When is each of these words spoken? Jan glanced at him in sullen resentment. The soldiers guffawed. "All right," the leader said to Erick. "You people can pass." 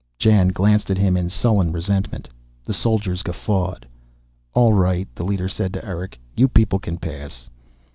Jan 0.17 0.47
glanced 0.47 0.89
at 0.89 0.97
him 0.97 1.15
in 1.15 1.29
sullen 1.29 1.71
resentment. 1.71 2.27
The 2.65 2.73
soldiers 2.73 3.21
guffawed. 3.21 3.85
"All 4.55 4.73
right," 4.73 5.07
the 5.13 5.23
leader 5.23 5.47
said 5.47 5.73
to 5.73 5.85
Erick. 5.85 6.19
"You 6.35 6.47
people 6.47 6.79
can 6.79 6.97
pass." 6.97 7.47